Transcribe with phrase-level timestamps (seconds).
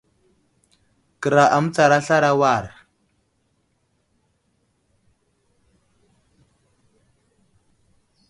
[1.21, 2.65] Kəra a mətsar aslar a war.